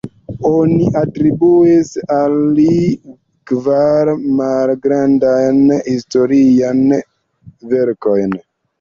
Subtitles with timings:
[0.51, 2.73] Oni atribuis al li
[3.53, 6.85] kvar malgrandajn historiajn
[7.73, 8.39] verkojn.